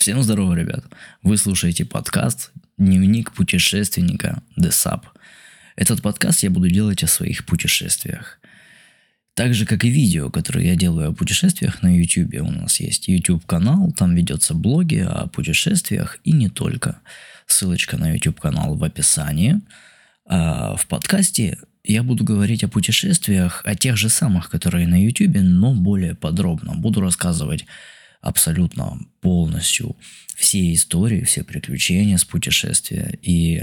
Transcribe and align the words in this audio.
Всем 0.00 0.22
здорово, 0.22 0.54
ребят. 0.54 0.82
Вы 1.22 1.36
слушаете 1.36 1.84
подкаст 1.84 2.52
«Дневник 2.78 3.32
путешественника 3.32 4.42
DESAP». 4.58 5.02
Этот 5.76 6.00
подкаст 6.00 6.42
я 6.42 6.48
буду 6.48 6.70
делать 6.70 7.02
о 7.02 7.06
своих 7.06 7.44
путешествиях. 7.44 8.40
Так 9.34 9.52
же, 9.52 9.66
как 9.66 9.84
и 9.84 9.90
видео, 9.90 10.30
которые 10.30 10.68
я 10.68 10.74
делаю 10.74 11.10
о 11.10 11.12
путешествиях 11.12 11.82
на 11.82 11.94
YouTube. 11.94 12.34
У 12.40 12.50
нас 12.50 12.80
есть 12.80 13.08
YouTube-канал, 13.08 13.92
там 13.92 14.14
ведется 14.14 14.54
блоги 14.54 15.06
о 15.06 15.26
путешествиях 15.26 16.16
и 16.24 16.32
не 16.32 16.48
только. 16.48 17.00
Ссылочка 17.46 17.98
на 17.98 18.14
YouTube-канал 18.14 18.76
в 18.76 18.82
описании. 18.82 19.60
А 20.24 20.76
в 20.76 20.86
подкасте 20.86 21.58
я 21.84 22.02
буду 22.02 22.24
говорить 22.24 22.64
о 22.64 22.68
путешествиях, 22.68 23.60
о 23.66 23.74
тех 23.74 23.98
же 23.98 24.08
самых, 24.08 24.48
которые 24.48 24.86
на 24.86 24.98
YouTube, 24.98 25.36
но 25.42 25.74
более 25.74 26.14
подробно. 26.14 26.72
Буду 26.74 27.02
рассказывать 27.02 27.66
абсолютно 28.20 28.98
полностью 29.20 29.96
все 30.36 30.72
истории, 30.74 31.24
все 31.24 31.42
приключения 31.44 32.16
с 32.16 32.24
путешествия 32.24 33.18
и 33.22 33.62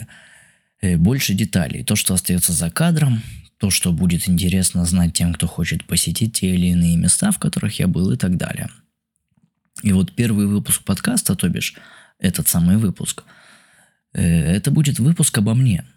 э, 0.81 0.97
больше 0.97 1.33
деталей. 1.33 1.83
То, 1.83 1.95
что 1.95 2.13
остается 2.13 2.53
за 2.53 2.69
кадром, 2.69 3.21
то, 3.57 3.69
что 3.69 3.91
будет 3.91 4.27
интересно 4.29 4.85
знать 4.85 5.13
тем, 5.13 5.33
кто 5.33 5.47
хочет 5.47 5.85
посетить 5.85 6.33
те 6.33 6.53
или 6.53 6.67
иные 6.67 6.97
места, 6.97 7.31
в 7.31 7.39
которых 7.39 7.79
я 7.79 7.87
был 7.87 8.11
и 8.11 8.17
так 8.17 8.37
далее. 8.37 8.69
И 9.83 9.91
вот 9.91 10.15
первый 10.15 10.47
выпуск 10.47 10.83
подкаста, 10.83 11.35
то 11.35 11.49
бишь 11.49 11.75
этот 12.19 12.47
самый 12.47 12.77
выпуск, 12.77 13.23
э, 14.13 14.21
это 14.23 14.71
будет 14.71 14.99
выпуск 14.99 15.37
обо 15.37 15.53
мне– 15.53 15.85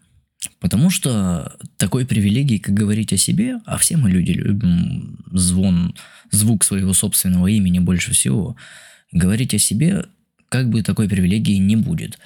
Потому 0.59 0.91
что 0.91 1.57
такой 1.77 2.07
привилегии, 2.07 2.59
как 2.59 2.75
говорить 2.75 3.12
о 3.12 3.19
себе, 3.19 3.61
а 3.67 3.77
все 3.77 3.97
мы 3.97 4.11
люди 4.11 4.33
любим 4.33 5.19
звон, 5.33 5.95
звук 6.31 6.65
своего 6.65 6.95
собственного 6.95 7.48
имени 7.48 7.79
больше 7.79 8.12
всего, 8.12 8.57
говорить 9.12 9.55
о 9.55 9.59
себе 9.59 10.07
как 10.48 10.69
бы 10.69 10.83
такой 10.83 11.09
привилегии 11.09 11.57
не 11.57 11.77
будет. 11.77 12.19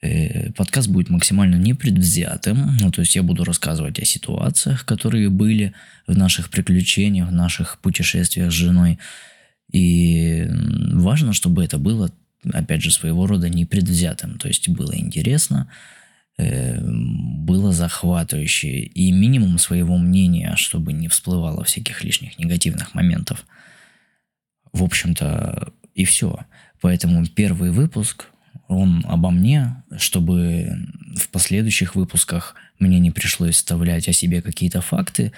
Э, 0.00 0.52
подкаст 0.52 0.88
будет 0.88 1.10
максимально 1.10 1.56
непредвзятым, 1.56 2.76
ну, 2.80 2.92
то 2.92 3.00
есть 3.00 3.16
я 3.16 3.24
буду 3.24 3.42
рассказывать 3.42 3.98
о 3.98 4.04
ситуациях, 4.04 4.84
которые 4.84 5.28
были 5.28 5.74
в 6.06 6.16
наших 6.16 6.50
приключениях, 6.50 7.28
в 7.28 7.32
наших 7.32 7.78
путешествиях 7.80 8.52
с 8.52 8.54
женой. 8.54 8.98
И 9.72 10.46
важно, 10.92 11.32
чтобы 11.32 11.64
это 11.64 11.78
было, 11.78 12.12
опять 12.52 12.82
же, 12.82 12.92
своего 12.92 13.26
рода 13.26 13.48
непредвзятым, 13.48 14.38
то 14.38 14.46
есть 14.46 14.68
было 14.68 14.96
интересно, 14.96 15.68
было 16.38 17.72
захватывающе 17.72 18.68
и 18.68 19.10
минимум 19.10 19.58
своего 19.58 19.98
мнения, 19.98 20.54
чтобы 20.56 20.92
не 20.92 21.08
всплывало 21.08 21.64
всяких 21.64 22.04
лишних 22.04 22.38
негативных 22.38 22.94
моментов. 22.94 23.44
В 24.72 24.84
общем-то, 24.84 25.72
и 25.94 26.04
все. 26.04 26.38
Поэтому 26.80 27.26
первый 27.26 27.70
выпуск, 27.72 28.26
он 28.68 29.04
обо 29.08 29.30
мне, 29.30 29.82
чтобы 29.96 30.86
в 31.16 31.28
последующих 31.30 31.96
выпусках 31.96 32.54
мне 32.78 33.00
не 33.00 33.10
пришлось 33.10 33.56
вставлять 33.56 34.08
о 34.08 34.12
себе 34.12 34.42
какие-то 34.42 34.80
факты, 34.80 35.32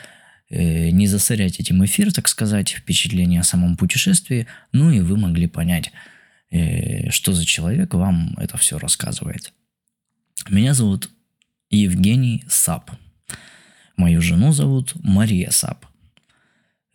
э, 0.51 0.91
не 0.91 1.07
засорять 1.07 1.61
этим 1.61 1.83
эфир, 1.85 2.13
так 2.13 2.29
сказать, 2.29 2.71
впечатление 2.71 3.41
о 3.41 3.45
самом 3.45 3.77
путешествии, 3.77 4.47
ну 4.73 4.91
и 4.91 5.01
вы 5.01 5.17
могли 5.17 5.47
понять, 5.47 5.93
э, 6.51 7.09
что 7.11 7.33
за 7.33 7.47
человек 7.47 7.95
вам 7.95 8.35
это 8.37 8.59
все 8.59 8.79
рассказывает. 8.79 9.53
Меня 10.49 10.75
зовут 10.75 11.11
Евгений 11.71 12.45
Сап. 12.49 12.91
Мою 13.97 14.23
жену 14.23 14.53
зовут 14.53 14.95
Мария 15.03 15.51
Сап. 15.51 15.87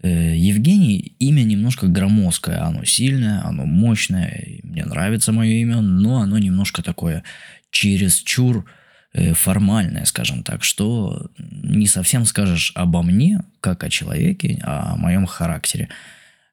Э, 0.01 0.35
Евгений 0.35 1.15
имя 1.19 1.43
немножко 1.43 1.87
громоздкое, 1.87 2.63
оно 2.63 2.83
сильное, 2.85 3.45
оно 3.45 3.65
мощное, 3.65 4.59
мне 4.63 4.83
нравится 4.83 5.31
мое 5.31 5.51
имя, 5.51 5.81
но 5.81 6.21
оно 6.21 6.37
немножко 6.39 6.81
такое 6.81 7.23
чересчур 7.69 8.65
э, 9.13 9.33
формальное, 9.33 10.05
скажем 10.05 10.43
так, 10.43 10.63
что 10.63 11.29
не 11.37 11.87
совсем 11.87 12.25
скажешь 12.25 12.71
обо 12.75 13.03
мне, 13.03 13.41
как 13.61 13.83
о 13.83 13.89
человеке, 13.89 14.59
а 14.63 14.93
о 14.93 14.97
моем 14.97 15.25
характере. 15.27 15.89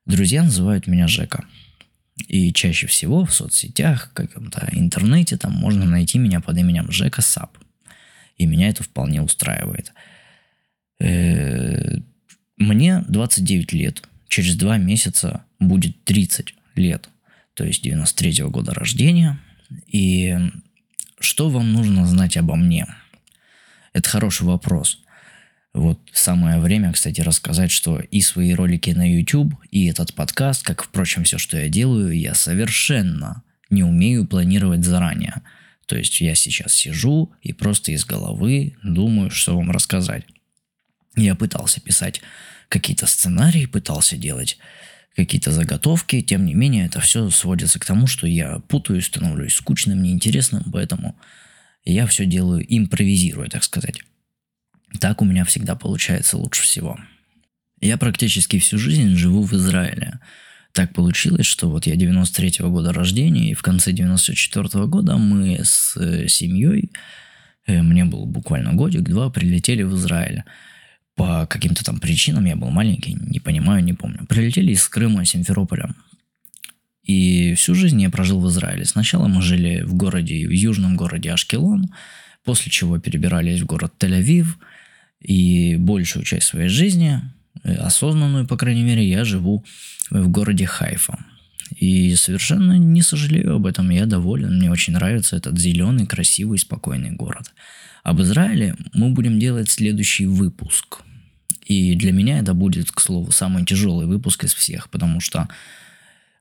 Друзья 0.05 0.43
называют 0.43 0.87
меня 0.87 1.09
Жека. 1.09 1.45
И 2.29 2.53
чаще 2.53 2.87
всего 2.87 3.25
в 3.25 3.35
соцсетях, 3.35 4.11
каком-то 4.15 4.69
интернете 4.73 5.37
там 5.37 5.53
можно 5.53 5.85
найти 5.85 6.19
меня 6.19 6.41
под 6.41 6.59
именем 6.59 6.91
Жека 6.91 7.23
Сап. 7.23 7.59
И 8.37 8.47
меня 8.47 8.69
это 8.69 8.83
вполне 8.83 9.23
устраивает. 9.23 9.93
Э, 11.01 11.97
мне 12.57 13.05
29 13.09 13.73
лет. 13.73 14.03
Через 14.29 14.57
два 14.57 14.79
месяца 14.79 15.45
будет 15.59 16.05
30 16.05 16.55
лет. 16.75 17.09
То 17.55 17.65
есть 17.65 17.83
93 17.83 18.43
-го 18.43 18.51
года 18.51 18.73
рождения. 18.73 19.39
И 19.87 20.37
что 21.21 21.51
вам 21.51 21.73
нужно 21.73 22.07
знать 22.07 22.37
обо 22.37 22.57
мне? 22.57 22.87
Это 23.93 24.09
хороший 24.09 24.47
вопрос. 24.47 25.03
Вот 25.75 25.99
самое 26.13 26.61
время, 26.61 26.93
кстати, 26.93 27.23
рассказать, 27.23 27.71
что 27.71 27.99
и 27.99 28.21
свои 28.21 28.53
ролики 28.53 28.91
на 28.91 29.11
YouTube, 29.11 29.55
и 29.71 29.87
этот 29.87 30.15
подкаст, 30.15 30.63
как, 30.63 30.83
впрочем, 30.83 31.25
все, 31.25 31.39
что 31.39 31.57
я 31.57 31.69
делаю, 31.69 32.13
я 32.13 32.35
совершенно 32.35 33.43
не 33.71 33.83
умею 33.83 34.27
планировать 34.27 34.85
заранее. 34.85 35.41
То 35.87 35.97
есть 35.97 36.21
я 36.21 36.35
сейчас 36.35 36.75
сижу 36.75 37.33
и 37.41 37.55
просто 37.55 37.93
из 37.93 38.05
головы 38.05 38.77
думаю, 38.83 39.31
что 39.31 39.57
вам 39.57 39.71
рассказать. 39.71 40.25
Я 41.17 41.35
пытался 41.35 41.81
писать 41.81 42.21
какие-то 42.69 43.07
сценарии, 43.07 43.67
пытался 43.67 44.17
делать 44.17 44.59
какие-то 45.17 45.53
заготовки, 45.53 46.21
тем 46.21 46.45
не 46.45 46.55
менее 46.55 46.87
это 46.87 47.01
все 47.01 47.29
сводится 47.31 47.79
к 47.79 47.85
тому, 47.85 48.07
что 48.07 48.27
я 48.27 48.61
путаюсь, 48.61 49.07
становлюсь 49.07 49.55
скучным, 49.55 50.03
неинтересным, 50.03 50.65
поэтому 50.73 51.19
я 51.85 52.07
все 52.07 52.25
делаю 52.25 52.65
импровизируя, 52.67 53.49
так 53.49 53.65
сказать. 53.65 54.03
Так 55.01 55.23
у 55.23 55.25
меня 55.25 55.45
всегда 55.45 55.75
получается 55.75 56.37
лучше 56.37 56.63
всего. 56.63 56.99
Я 57.81 57.97
практически 57.99 58.59
всю 58.59 58.79
жизнь 58.79 59.17
живу 59.17 59.43
в 59.43 59.53
Израиле. 59.55 60.21
Так 60.73 60.95
получилось, 60.95 61.47
что 61.47 61.69
вот 61.69 61.87
я 61.87 61.97
93-го 61.97 62.71
года 62.71 62.93
рождения, 62.93 63.51
и 63.51 63.55
в 63.55 63.63
конце 63.63 63.93
94-го 63.93 64.87
года 64.87 65.17
мы 65.17 65.61
с 65.63 65.97
э, 65.97 66.29
семьей, 66.29 66.93
э, 67.67 67.83
мне 67.83 68.05
был 68.05 68.25
буквально 68.25 68.73
годик-два, 68.73 69.29
прилетели 69.31 69.83
в 69.83 69.95
Израиль. 69.97 70.45
По 71.15 71.47
каким-то 71.47 71.85
там 71.85 71.99
причинам, 71.99 72.47
я 72.47 72.57
был 72.57 72.71
маленький, 72.71 73.19
не 73.21 73.39
понимаю, 73.39 73.85
не 73.85 73.93
помню. 73.93 74.25
Прилетели 74.27 74.73
из 74.73 74.89
Крыма, 74.89 75.27
Симферополя. 75.27 75.95
И 77.03 77.55
всю 77.55 77.75
жизнь 77.75 78.01
я 78.01 78.09
прожил 78.09 78.41
в 78.41 78.49
Израиле. 78.49 78.87
Сначала 78.87 79.27
мы 79.27 79.43
жили 79.43 79.83
в 79.83 79.95
городе, 79.95 80.47
в 80.47 80.53
южном 80.53 80.97
городе 80.97 81.33
Ашкелон, 81.33 81.93
после 82.45 82.71
чего 82.71 82.99
перебирались 82.99 83.61
в 83.61 83.67
город 83.67 83.93
Тель-Авив– 83.99 84.47
и 85.23 85.77
большую 85.77 86.25
часть 86.25 86.47
своей 86.47 86.69
жизни, 86.69 87.21
э, 87.65 87.75
осознанную, 87.75 88.47
по 88.47 88.57
крайней 88.57 88.83
мере, 88.83 89.09
я 89.09 89.25
живу 89.25 89.65
в 90.11 90.29
городе 90.29 90.67
Хайфа. 90.67 91.19
И 91.77 92.15
совершенно 92.17 92.77
не 92.79 93.03
сожалею 93.03 93.57
об 93.57 93.67
этом, 93.67 93.91
я 93.91 94.07
доволен, 94.07 94.57
мне 94.57 94.71
очень 94.71 94.93
нравится 94.93 95.37
этот 95.37 95.59
зеленый, 95.59 96.07
красивый, 96.07 96.59
спокойный 96.59 97.13
город. 97.13 97.53
Об 98.03 98.21
Израиле 98.21 98.75
мы 98.93 99.11
будем 99.11 99.39
делать 99.39 99.71
следующий 99.71 100.27
выпуск. 100.27 101.03
И 101.65 101.95
для 101.95 102.13
меня 102.13 102.41
это 102.41 102.53
будет, 102.53 102.91
к 102.91 103.01
слову, 103.01 103.31
самый 103.31 103.65
тяжелый 103.65 104.07
выпуск 104.07 104.45
из 104.45 104.53
всех, 104.53 104.91
потому 104.91 105.21
что 105.21 105.49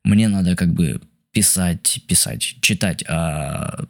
мне 0.03 0.27
надо 0.27 0.55
как 0.55 0.73
бы 0.73 0.99
писать, 1.31 2.01
писать, 2.07 2.57
читать 2.61 3.03
о 3.07 3.85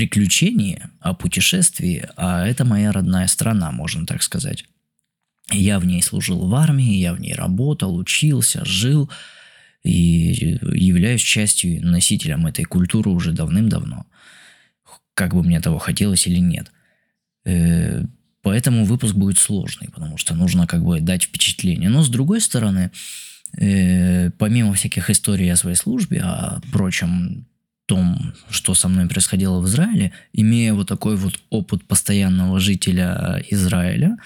приключении, 0.00 0.80
о 0.98 1.12
путешествии, 1.12 2.08
а 2.16 2.46
это 2.46 2.64
моя 2.64 2.90
родная 2.90 3.26
страна, 3.26 3.70
можно 3.70 4.06
так 4.06 4.22
сказать. 4.22 4.64
Я 5.52 5.78
в 5.78 5.84
ней 5.84 6.02
служил 6.02 6.48
в 6.48 6.54
армии, 6.54 6.96
я 6.96 7.12
в 7.12 7.20
ней 7.20 7.34
работал, 7.34 7.94
учился, 7.94 8.64
жил 8.64 9.10
и 9.82 10.58
являюсь 10.72 11.20
частью 11.20 11.84
носителем 11.86 12.46
этой 12.46 12.64
культуры 12.64 13.10
уже 13.10 13.32
давным-давно. 13.32 14.06
Как 15.12 15.34
бы 15.34 15.42
мне 15.42 15.60
того 15.60 15.78
хотелось 15.78 16.26
или 16.26 16.38
нет. 16.38 16.72
Э, 17.44 18.02
поэтому 18.40 18.86
выпуск 18.86 19.14
будет 19.14 19.36
сложный, 19.36 19.90
потому 19.90 20.16
что 20.16 20.34
нужно 20.34 20.66
как 20.66 20.82
бы 20.82 21.00
дать 21.00 21.24
впечатление. 21.24 21.90
Но 21.90 22.02
с 22.02 22.08
другой 22.08 22.40
стороны, 22.40 22.90
э, 23.58 24.30
помимо 24.30 24.72
всяких 24.72 25.10
историй 25.10 25.52
о 25.52 25.56
своей 25.56 25.76
службе, 25.76 26.22
о 26.22 26.62
прочем 26.72 27.46
том, 27.90 28.32
что 28.50 28.74
со 28.74 28.88
мной 28.88 29.06
происходило 29.06 29.60
в 29.60 29.66
Израиле, 29.66 30.12
имея 30.32 30.74
вот 30.74 30.88
такой 30.88 31.16
вот 31.16 31.40
опыт 31.50 31.84
постоянного 31.84 32.60
жителя 32.60 33.42
Израиля, 33.50 34.16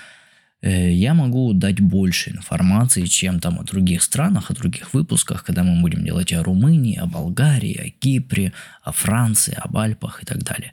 э, 0.63 0.93
я 0.93 1.15
могу 1.15 1.55
дать 1.55 1.81
больше 1.81 2.31
информации, 2.31 3.07
чем 3.07 3.41
там 3.41 3.59
о 3.59 3.63
других 3.63 4.03
странах, 4.03 4.51
о 4.51 4.55
других 4.55 4.95
выпусках, 4.95 5.45
когда 5.45 5.63
мы 5.63 5.81
будем 5.81 6.05
делать 6.05 6.33
о 6.35 6.43
Румынии, 6.43 6.99
о 6.99 7.07
Болгарии, 7.07 7.87
о 7.87 7.91
Кипре, 8.01 8.53
о 8.83 8.93
Франции, 8.93 9.57
об 9.65 9.77
Альпах 9.77 10.23
и 10.23 10.27
так 10.27 10.43
далее. 10.43 10.73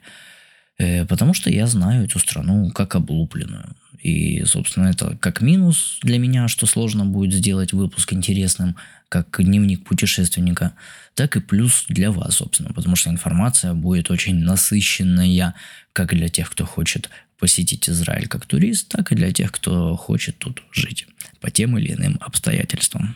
Э, 0.82 1.04
потому 1.04 1.32
что 1.32 1.48
я 1.48 1.66
знаю 1.68 2.04
эту 2.04 2.18
страну 2.18 2.70
как 2.72 2.96
облупленную. 2.96 3.76
И, 4.00 4.42
собственно, 4.44 4.88
это 4.88 5.16
как 5.20 5.40
минус 5.40 6.00
для 6.02 6.18
меня, 6.18 6.48
что 6.48 6.66
сложно 6.66 7.04
будет 7.04 7.32
сделать 7.32 7.72
выпуск 7.72 8.12
интересным, 8.12 8.74
как 9.08 9.36
дневник 9.38 9.84
путешественника, 9.84 10.72
так 11.14 11.36
и 11.36 11.40
плюс 11.40 11.84
для 11.88 12.10
вас, 12.10 12.36
собственно, 12.36 12.72
потому 12.72 12.96
что 12.96 13.10
информация 13.10 13.74
будет 13.74 14.10
очень 14.10 14.40
насыщенная, 14.40 15.54
как 15.92 16.14
для 16.14 16.28
тех, 16.28 16.50
кто 16.50 16.66
хочет 16.66 17.10
посетить 17.38 17.88
Израиль 17.88 18.26
как 18.26 18.46
турист, 18.46 18.88
так 18.88 19.12
и 19.12 19.14
для 19.14 19.30
тех, 19.32 19.52
кто 19.52 19.94
хочет 19.94 20.38
тут 20.38 20.64
жить 20.72 21.06
по 21.40 21.50
тем 21.50 21.78
или 21.78 21.92
иным 21.92 22.18
обстоятельствам. 22.20 23.14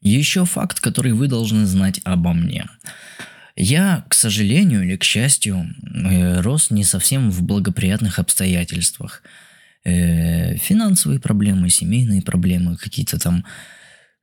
Еще 0.00 0.44
факт, 0.44 0.80
который 0.80 1.12
вы 1.12 1.28
должны 1.28 1.64
знать 1.64 2.00
обо 2.02 2.32
мне. 2.32 2.66
Я, 3.60 4.04
к 4.08 4.14
сожалению 4.14 4.84
или 4.84 4.96
к 4.96 5.02
счастью, 5.02 5.66
э, 5.82 6.40
рос 6.42 6.70
не 6.70 6.84
совсем 6.84 7.28
в 7.28 7.42
благоприятных 7.42 8.20
обстоятельствах. 8.20 9.24
Э, 9.84 10.56
финансовые 10.58 11.18
проблемы, 11.18 11.68
семейные 11.68 12.22
проблемы, 12.22 12.76
какие-то 12.76 13.18
там 13.18 13.44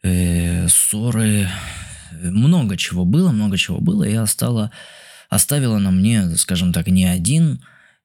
э, 0.04 0.70
ссоры, 0.70 1.50
много 2.14 2.78
чего 2.78 3.04
было, 3.04 3.34
много 3.34 3.58
чего 3.58 3.82
было. 3.82 4.06
Я 4.06 4.26
стала, 4.26 4.72
оставила 5.30 5.80
на 5.80 5.92
мне, 5.92 6.38
скажем 6.38 6.72
так, 6.72 6.88
не 6.88 7.04
один 7.04 7.62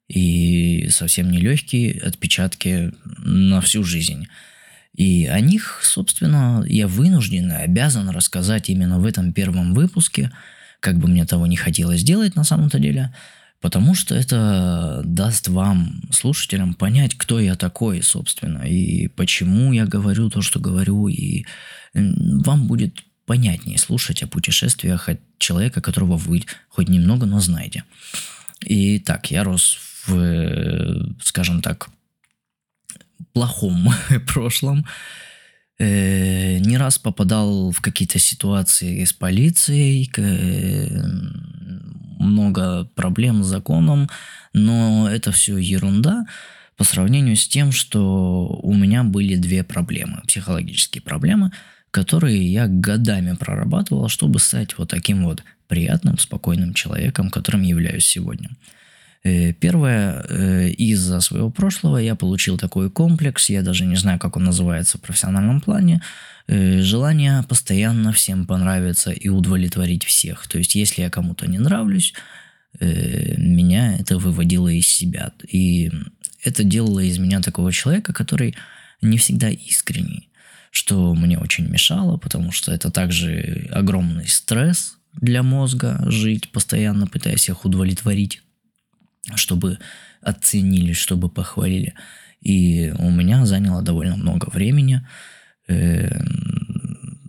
и 0.09 0.89
совсем 0.91 1.31
не 1.31 1.39
легкие 1.39 2.01
отпечатки 2.01 2.93
на 3.19 3.61
всю 3.61 3.85
жизнь. 3.85 4.27
И 4.97 5.27
о 5.27 5.39
них, 5.39 5.79
собственно, 5.85 6.65
я 6.67 6.89
вынужден 6.89 7.53
и 7.53 7.55
обязан 7.55 8.11
рассказать 8.11 8.69
именно 8.69 8.99
в 8.99 9.07
этом 9.07 9.33
первом 9.33 9.75
выпуске– 9.75 10.33
как 10.81 10.99
бы 10.99 11.09
мне 11.09 11.25
того 11.27 11.47
не 11.47 11.57
хотелось 11.57 12.03
делать 12.03 12.37
на 12.37 12.45
самом-то 12.45 12.79
деле, 12.79 13.15
потому 13.61 13.95
что 13.95 14.15
это 14.15 15.03
даст 15.05 15.49
вам, 15.49 16.03
слушателям, 16.11 16.75
понять, 16.75 17.15
кто 17.15 17.39
я 17.39 17.55
такой, 17.55 18.03
собственно, 18.03 18.63
и 18.63 19.09
почему 19.09 19.73
я 19.73 19.87
говорю 19.87 20.31
то, 20.31 20.43
что 20.43 20.59
говорю, 20.59 21.09
и 21.09 21.45
вам 21.95 22.67
будет 22.67 23.05
понятнее 23.27 23.79
слушать 23.79 24.23
о 24.23 24.27
путешествиях 24.27 25.09
от 25.09 25.21
человека, 25.39 25.81
которого 25.81 26.17
вы 26.17 26.45
хоть 26.69 26.89
немного, 26.89 27.27
но 27.27 27.41
знаете. 27.41 27.85
И 28.61 28.99
так, 28.99 29.31
я 29.31 29.45
рос 29.45 29.79
в, 30.07 31.15
скажем 31.23 31.63
так, 31.63 31.91
плохом 33.33 33.91
прошлом, 34.27 34.87
э, 35.81 36.59
не 36.59 36.77
раз 36.77 36.99
попадал 36.99 37.71
в 37.71 37.81
какие-то 37.81 38.19
ситуации 38.19 39.05
с 39.05 39.13
полицией, 39.13 40.11
э, 40.17 40.89
много 42.19 42.85
проблем 42.95 43.43
с 43.43 43.47
законом, 43.47 44.09
но 44.53 45.09
это 45.11 45.33
все 45.33 45.57
ерунда 45.57 46.27
по 46.77 46.85
сравнению 46.85 47.37
с 47.37 47.49
тем, 47.49 47.73
что 47.73 48.61
у 48.63 48.75
меня 48.75 49.05
были 49.05 49.37
две 49.37 49.65
проблемы, 49.65 50.21
психологические 50.27 51.03
проблемы, 51.03 51.51
которые 51.91 52.53
я 52.53 52.67
годами 52.69 53.35
прорабатывал, 53.35 54.09
чтобы 54.09 54.39
стать 54.39 54.77
вот 54.79 54.91
таким 54.91 55.25
вот 55.25 55.43
приятным, 55.67 56.19
спокойным 56.19 56.75
человеком, 56.75 57.31
которым 57.31 57.63
являюсь 57.63 58.07
сегодня. 58.07 58.51
Э, 59.23 59.53
первое, 59.53 60.25
э, 60.29 60.69
из-за 60.71 61.21
своего 61.21 61.51
прошлого 61.51 61.99
я 61.99 62.15
получил 62.15 62.57
такой 62.57 62.91
комплекс, 62.91 63.51
я 63.51 63.63
даже 63.63 63.85
не 63.85 63.97
знаю, 63.97 64.19
как 64.19 64.37
он 64.37 64.45
называется 64.45 64.97
в 64.97 65.03
профессиональном 65.03 65.61
плане, 65.61 66.01
э, 66.47 66.81
желание 66.81 67.43
постоянно 67.43 68.13
всем 68.13 68.47
понравиться 68.47 69.11
и 69.11 69.29
удовлетворить 69.29 70.05
всех. 70.05 70.49
То 70.49 70.59
есть, 70.59 70.75
если 70.75 71.03
я 71.03 71.11
кому-то 71.11 71.47
не 71.47 71.59
нравлюсь, 71.59 72.15
меня 72.81 73.97
это 73.99 74.17
выводило 74.17 74.69
из 74.69 74.87
себя. 74.87 75.33
И 75.49 75.91
это 76.45 76.63
делало 76.63 77.01
из 77.01 77.19
меня 77.19 77.41
такого 77.41 77.73
человека, 77.73 78.13
который 78.13 78.55
не 79.03 79.19
всегда 79.19 79.51
искренний, 79.51 80.29
что 80.71 81.13
мне 81.15 81.37
очень 81.37 81.67
мешало, 81.67 82.17
потому 82.17 82.53
что 82.53 82.73
это 82.73 82.93
также 82.93 83.69
огромный 83.73 84.29
стресс 84.29 84.99
для 85.21 85.43
мозга 85.43 86.01
жить, 86.07 86.53
постоянно 86.53 87.09
пытаясь 87.09 87.49
их 87.49 87.65
удовлетворить 87.65 88.41
чтобы 89.37 89.79
оценили, 90.21 90.93
чтобы 90.93 91.29
похвалили. 91.29 91.95
И 92.41 92.93
у 92.99 93.11
меня 93.11 93.45
заняло 93.47 93.83
довольно 93.83 94.17
много 94.17 94.49
времени, 94.51 95.07
э, 95.69 96.11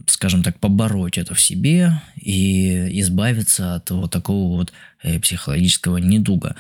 скажем 0.07 0.43
так, 0.43 0.59
побороть 0.59 1.17
это 1.17 1.33
в 1.33 1.41
себе 1.41 2.01
и 2.15 2.99
избавиться 3.01 3.75
от 3.75 3.91
вот 3.91 4.11
такого 4.11 4.57
вот 4.57 4.73
э, 5.03 5.19
психологического 5.19 5.97
недуга. 5.97 6.55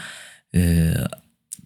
Э, 0.53 1.07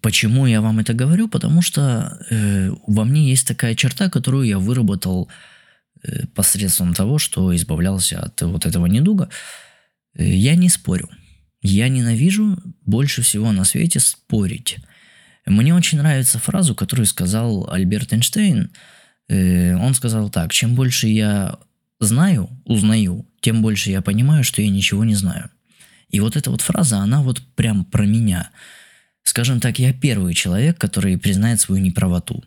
почему 0.02 0.46
я 0.46 0.62
вам 0.62 0.80
это 0.80 0.94
говорю? 0.94 1.28
Потому 1.28 1.62
что 1.62 2.20
э, 2.30 2.72
во 2.88 3.04
мне 3.04 3.30
есть 3.30 3.48
такая 3.48 3.76
черта, 3.76 4.10
которую 4.10 4.48
я 4.48 4.60
выработал 4.60 5.30
э, 6.04 6.28
посредством 6.36 6.94
того, 6.94 7.18
что 7.18 7.56
избавлялся 7.56 8.20
от 8.20 8.42
вот 8.44 8.66
этого 8.66 8.86
недуга. 8.86 9.30
Э, 10.16 10.24
я 10.24 10.56
не 10.56 10.70
спорю. 10.70 11.10
Я 11.68 11.90
ненавижу 11.90 12.60
больше 12.86 13.24
всего 13.24 13.52
на 13.52 13.64
свете 13.64 14.00
спорить. 14.00 14.78
Мне 15.48 15.74
очень 15.74 15.98
нравится 15.98 16.38
фразу, 16.38 16.76
которую 16.76 17.08
сказал 17.08 17.68
Альберт 17.72 18.14
Эйнштейн. 18.14 18.70
Э, 19.28 19.76
он 19.76 19.96
сказал 19.96 20.30
так, 20.30 20.54
чем 20.54 20.76
больше 20.76 21.08
я 21.08 21.58
знаю, 22.00 22.50
узнаю, 22.66 23.26
тем 23.42 23.64
больше 23.64 23.90
я 23.90 24.04
понимаю, 24.04 24.44
что 24.44 24.62
я 24.62 24.70
ничего 24.70 25.04
не 25.04 25.16
знаю. 25.16 25.50
И 26.10 26.20
вот 26.20 26.36
эта 26.36 26.52
вот 26.52 26.62
фраза, 26.62 27.00
она 27.00 27.24
вот 27.24 27.42
прям 27.56 27.84
про 27.84 28.06
меня. 28.06 28.52
Скажем 29.24 29.60
так, 29.60 29.80
я 29.80 29.92
первый 29.92 30.36
человек, 30.36 30.78
который 30.78 31.18
признает 31.18 31.60
свою 31.60 31.82
неправоту. 31.82 32.44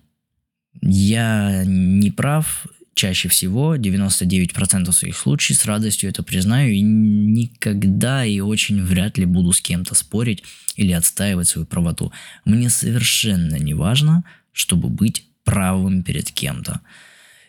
Я 0.80 1.64
не 1.66 2.12
прав, 2.12 2.68
чаще 2.98 3.28
всего, 3.28 3.76
99% 3.76 4.92
своих 4.92 5.16
случаев, 5.16 5.58
с 5.58 5.64
радостью 5.64 6.10
это 6.10 6.24
признаю 6.24 6.72
и 6.72 6.80
никогда 6.80 8.24
и 8.24 8.40
очень 8.40 8.82
вряд 8.82 9.18
ли 9.18 9.24
буду 9.24 9.52
с 9.52 9.60
кем-то 9.60 9.94
спорить 9.94 10.42
или 10.74 10.90
отстаивать 10.90 11.46
свою 11.46 11.64
правоту. 11.64 12.12
Мне 12.44 12.68
совершенно 12.68 13.54
не 13.54 13.72
важно, 13.72 14.24
чтобы 14.52 14.88
быть 14.88 15.24
правым 15.44 16.02
перед 16.02 16.32
кем-то. 16.32 16.80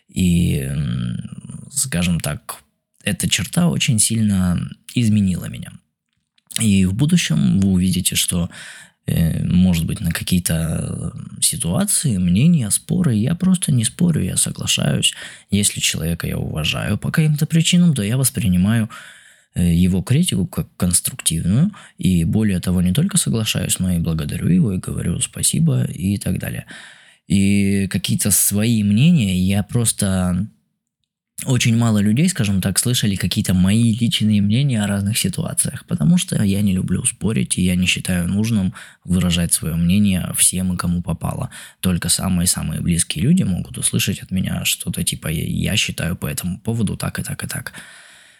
И, 0.07 0.69
скажем 1.71 2.19
так, 2.19 2.63
эта 3.03 3.27
черта 3.27 3.69
очень 3.69 3.97
сильно 3.97 4.69
изменила 4.93 5.45
меня. 5.45 5.71
И 6.59 6.85
в 6.85 6.93
будущем 6.93 7.59
вы 7.59 7.71
увидите, 7.71 8.15
что 8.15 8.51
может 9.43 9.85
быть, 9.85 10.01
на 10.01 10.11
какие-то 10.11 11.13
э, 11.15 11.41
ситуации, 11.41 12.17
мнения, 12.17 12.69
споры. 12.69 13.15
Я 13.15 13.35
просто 13.35 13.71
не 13.71 13.83
спорю, 13.83 14.23
я 14.23 14.37
соглашаюсь. 14.37 15.13
Если 15.49 15.79
человека 15.79 16.27
я 16.27 16.37
уважаю 16.37 16.97
по 16.97 17.11
каким-то 17.11 17.45
причинам, 17.45 17.93
то 17.93 18.03
я 18.03 18.17
воспринимаю 18.17 18.89
э, 19.55 19.73
его 19.73 20.01
критику 20.01 20.47
как 20.47 20.67
конструктивную. 20.77 21.71
И 21.97 22.23
более 22.23 22.59
того, 22.59 22.81
не 22.81 22.93
только 22.93 23.17
соглашаюсь, 23.17 23.79
но 23.79 23.91
и 23.91 23.99
благодарю 23.99 24.47
его 24.47 24.73
и 24.73 24.79
говорю 24.79 25.19
спасибо 25.19 25.83
и 25.83 26.17
так 26.17 26.39
далее. 26.39 26.65
И 27.27 27.87
какие-то 27.87 28.31
свои 28.31 28.83
мнения 28.83 29.37
я 29.37 29.63
просто 29.63 30.47
очень 31.45 31.77
мало 31.77 31.99
людей, 31.99 32.27
скажем 32.29 32.61
так, 32.61 32.79
слышали 32.79 33.15
какие-то 33.15 33.53
мои 33.53 33.93
личные 33.93 34.41
мнения 34.41 34.83
о 34.83 34.87
разных 34.87 35.17
ситуациях, 35.17 35.85
потому 35.85 36.17
что 36.17 36.41
я 36.43 36.61
не 36.61 36.73
люблю 36.73 37.03
спорить, 37.05 37.57
и 37.57 37.61
я 37.61 37.75
не 37.75 37.85
считаю 37.85 38.27
нужным 38.27 38.73
выражать 39.03 39.53
свое 39.53 39.75
мнение 39.75 40.31
всем 40.35 40.73
и 40.73 40.77
кому 40.77 41.01
попало. 41.01 41.49
Только 41.79 42.09
самые-самые 42.09 42.81
близкие 42.81 43.23
люди 43.23 43.43
могут 43.43 43.77
услышать 43.77 44.21
от 44.21 44.31
меня 44.31 44.65
что-то 44.65 45.03
типа 45.03 45.27
«я 45.27 45.75
считаю 45.75 46.15
по 46.15 46.27
этому 46.27 46.59
поводу 46.59 46.97
так 46.97 47.19
и 47.19 47.23
так 47.23 47.43
и 47.43 47.47
так». 47.47 47.73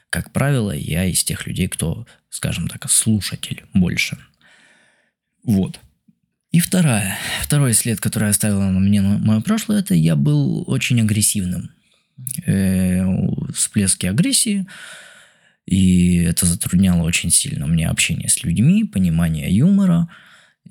Как 0.10 0.32
правило, 0.32 0.72
я 0.72 1.06
из 1.06 1.24
тех 1.24 1.46
людей, 1.46 1.68
кто, 1.68 2.08
скажем 2.30 2.68
так, 2.68 2.90
слушатель 2.90 3.64
больше. 3.74 4.18
Вот. 5.44 5.80
И 6.52 6.60
вторая, 6.60 7.18
второй 7.44 7.74
след, 7.74 8.00
который 8.00 8.30
оставил 8.30 8.62
на 8.62 8.80
мне 8.80 9.02
мое 9.02 9.40
прошлое, 9.42 9.80
это 9.80 9.94
я 9.94 10.16
был 10.16 10.64
очень 10.68 11.00
агрессивным 11.00 11.70
э, 12.46 13.04
всплески 13.54 14.06
агрессии, 14.06 14.68
и 15.66 16.18
это 16.24 16.46
затрудняло 16.46 17.04
очень 17.04 17.30
сильно 17.30 17.68
мне 17.68 17.88
общение 17.88 18.28
с 18.28 18.44
людьми, 18.44 18.86
понимание 18.86 19.56
юмора, 19.56 20.08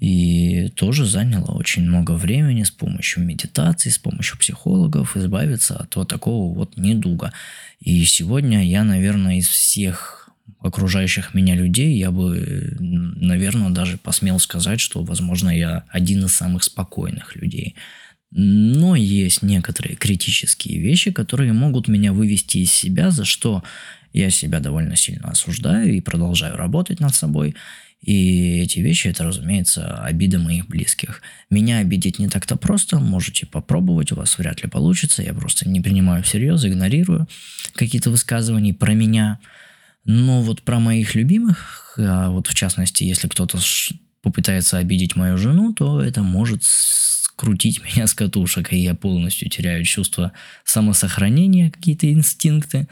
и 0.01 0.69
тоже 0.77 1.07
заняло 1.07 1.53
очень 1.53 1.83
много 1.83 2.13
времени 2.13 2.63
с 2.63 2.71
помощью 2.71 3.25
медитации, 3.25 3.91
с 3.91 3.99
помощью 3.99 4.39
психологов 4.39 5.17
избавиться 5.17 5.77
от 5.77 5.97
вот 5.97 6.09
такого 6.09 6.55
вот 6.55 6.77
недуга. 6.77 7.33
И 7.81 8.05
сегодня 8.05 8.65
я, 8.65 8.85
наверное, 8.85 9.39
из 9.39 9.49
всех 9.49 10.31
окружающих 10.61 11.35
меня 11.35 11.55
людей, 11.55 11.97
я 11.97 12.11
бы, 12.11 12.77
наверное, 12.81 13.71
даже 13.71 13.99
посмел 13.99 14.39
сказать, 14.39 14.81
что, 14.81 15.05
возможно, 15.05 15.51
я 15.51 15.85
один 15.89 16.25
из 16.25 16.33
самых 16.33 16.65
спокойных 16.65 17.37
людей. 17.37 17.75
Но 18.31 18.95
есть 18.95 19.43
некоторые 19.43 19.97
критические 19.97 20.81
вещи, 20.81 21.11
которые 21.11 21.53
могут 21.53 21.89
меня 21.89 22.13
вывести 22.13 22.59
из 22.59 22.71
себя, 22.71 23.11
за 23.11 23.25
что 23.25 23.63
я 24.13 24.31
себя 24.31 24.61
довольно 24.61 24.97
сильно 24.97 25.31
осуждаю 25.31 25.95
и 25.95 26.01
продолжаю 26.01 26.57
работать 26.57 27.01
над 27.01 27.15
собой. 27.15 27.55
И 28.01 28.61
эти 28.61 28.79
вещи, 28.79 29.09
это, 29.09 29.25
разумеется, 29.25 30.03
обиды 30.05 30.39
моих 30.39 30.69
близких. 30.69 31.21
Меня 31.51 31.79
обидеть 31.79 32.19
не 32.19 32.29
так-то 32.29 32.57
просто, 32.57 33.01
можете 33.01 33.45
попробовать, 33.47 34.13
у 34.13 34.17
вас 34.17 34.39
вряд 34.39 34.63
ли 34.63 34.69
получится. 34.69 35.23
Я 35.23 35.35
просто 35.35 35.69
не 35.69 35.81
принимаю 35.81 36.23
всерьез, 36.23 36.65
игнорирую 36.65 37.27
какие-то 37.75 38.11
высказывания 38.11 38.75
про 38.75 38.93
меня. 38.93 39.41
Но 40.05 40.43
вот 40.43 40.63
про 40.63 40.79
моих 40.79 41.15
любимых, 41.15 41.95
а 41.99 42.31
вот 42.31 42.47
в 42.47 42.55
частности, 42.55 43.05
если 43.05 43.27
кто-то 43.29 43.59
попытается 44.23 44.79
обидеть 44.79 45.17
мою 45.17 45.37
жену, 45.37 45.73
то 45.73 46.01
это 46.01 46.23
может 46.23 46.63
скрутить 47.39 47.81
меня 47.85 48.09
с 48.09 48.15
катушек, 48.15 48.73
и 48.73 48.79
я 48.79 48.95
полностью 48.95 49.49
теряю 49.49 49.85
чувство 49.85 50.33
самосохранения, 50.65 51.71
какие-то 51.71 52.11
инстинкты 52.11 52.89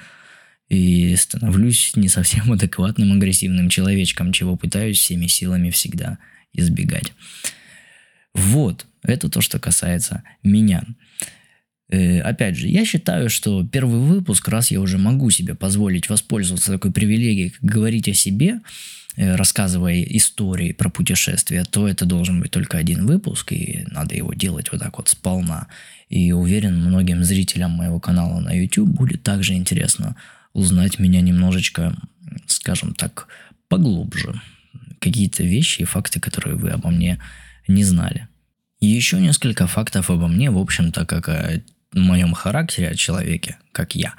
и 0.69 1.17
становлюсь 1.17 1.97
не 1.97 2.07
совсем 2.09 2.53
адекватным 2.53 3.13
агрессивным 3.13 3.69
человечком, 3.69 4.33
чего 4.33 4.57
пытаюсь 4.57 5.01
всеми 5.01 5.27
силами 5.27 5.71
всегда 5.71 6.19
избегать. 6.53 7.13
Вот, 8.35 8.87
это 9.03 9.29
то, 9.29 9.41
что 9.41 9.59
касается 9.59 10.23
меня. 10.45 10.85
Э, 11.89 12.21
опять 12.21 12.57
же, 12.57 12.69
я 12.69 12.85
считаю, 12.85 13.31
что 13.31 13.67
первый 13.67 13.99
выпуск, 13.99 14.47
раз 14.47 14.71
я 14.71 14.81
уже 14.81 14.97
могу 14.97 15.31
себе 15.31 15.57
позволить 15.57 16.09
воспользоваться 16.09 16.71
такой 16.71 16.93
привилегией, 16.93 17.51
как 17.51 17.63
говорить 17.63 18.09
о 18.09 18.15
себе, 18.15 18.61
рассказывая 19.17 20.03
истории 20.03 20.73
про 20.73 20.91
путешествия, 20.91 21.65
то 21.65 21.89
это 21.89 22.05
должен 22.05 22.41
быть 22.41 22.51
только 22.51 22.79
один 22.79 23.07
выпуск, 23.07 23.53
и 23.53 23.87
надо 23.91 24.15
его 24.15 24.35
делать 24.35 24.71
вот 24.73 24.81
так 24.81 24.99
вот 24.99 25.09
сполна. 25.09 25.69
И 26.09 26.33
уверен, 26.33 26.79
многим 26.79 27.25
зрителям 27.25 27.73
моего 27.73 27.99
канала 27.99 28.41
на 28.41 28.53
YouTube 28.53 28.91
будет 28.91 29.23
также 29.23 29.55
интересно 29.55 30.17
узнать 30.53 30.99
меня 30.99 31.21
немножечко, 31.21 31.95
скажем 32.47 32.95
так, 32.95 33.29
поглубже. 33.69 34.41
Какие-то 35.01 35.43
вещи 35.43 35.83
и 35.83 35.85
факты, 35.85 36.21
которые 36.21 36.57
вы 36.57 36.71
обо 36.71 36.91
мне 36.91 37.21
не 37.69 37.85
знали. 37.85 38.29
Еще 38.81 39.21
несколько 39.21 39.67
фактов 39.67 40.11
обо 40.11 40.29
мне, 40.29 40.51
в 40.51 40.59
общем-то, 40.59 41.07
как 41.07 41.29
о 41.29 41.63
моем 41.93 42.35
характере, 42.35 42.91
о 42.91 42.95
человеке, 42.95 43.57
как 43.73 43.95
я. 43.95 44.15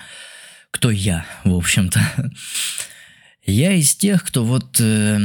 Кто 0.71 0.89
я, 0.91 1.25
в 1.43 1.53
общем-то. 1.53 2.01
Я 3.47 3.71
из 3.71 3.95
тех, 3.95 4.25
кто 4.25 4.43
вот 4.43 4.81
э, 4.81 5.17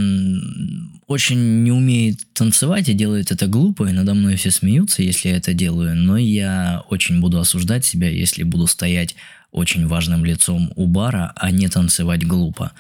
очень 1.09 1.65
не 1.65 1.73
умеет 1.73 2.21
танцевать 2.35 2.89
и 2.89 2.95
делает 2.95 3.33
это 3.33 3.49
глупо, 3.49 3.89
и 3.89 3.93
надо 3.93 4.15
мной 4.15 4.37
все 4.37 4.53
смеются, 4.53 5.03
если 5.03 5.29
я 5.29 5.39
это 5.39 5.53
делаю, 5.55 5.97
но 5.97 6.17
я 6.17 6.85
очень 6.89 7.21
буду 7.21 7.41
осуждать 7.41 7.85
себя, 7.85 8.09
если 8.09 8.45
буду 8.45 8.69
стоять 8.69 9.17
очень 9.51 9.89
важным 9.89 10.25
лицом 10.25 10.73
у 10.77 10.87
бара, 10.87 11.33
а 11.35 11.51
не 11.51 11.67
танцевать 11.67 12.25
глупо. 12.25 12.71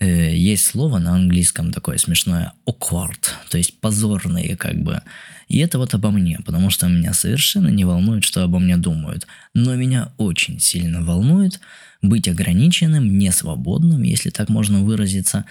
Э, 0.00 0.34
есть 0.34 0.64
слово 0.66 0.98
на 0.98 1.14
английском 1.14 1.72
такое 1.72 1.98
смешное 1.98 2.52
awkward, 2.66 3.18
то 3.50 3.58
есть 3.58 3.80
позорные 3.80 4.56
как 4.56 4.80
бы. 4.82 5.02
И 5.48 5.58
это 5.58 5.78
вот 5.78 5.94
обо 5.94 6.10
мне, 6.10 6.38
потому 6.44 6.70
что 6.70 6.86
меня 6.88 7.12
совершенно 7.12 7.68
не 7.68 7.84
волнует, 7.84 8.22
что 8.22 8.44
обо 8.44 8.58
мне 8.58 8.76
думают. 8.76 9.26
Но 9.54 9.74
меня 9.74 10.12
очень 10.16 10.60
сильно 10.60 11.02
волнует 11.02 11.60
быть 12.00 12.28
ограниченным, 12.28 13.18
несвободным, 13.18 14.02
если 14.02 14.30
так 14.30 14.48
можно 14.48 14.84
выразиться, 14.84 15.46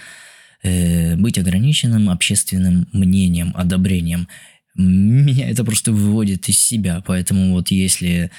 э, 0.62 1.16
быть 1.16 1.38
ограниченным 1.38 2.08
общественным 2.08 2.88
мнением, 2.92 3.52
одобрением. 3.54 4.28
Меня 4.74 5.50
это 5.50 5.62
просто 5.62 5.92
выводит 5.92 6.48
из 6.48 6.58
себя, 6.58 7.02
поэтому 7.04 7.52
вот 7.52 7.70
если 7.70 8.30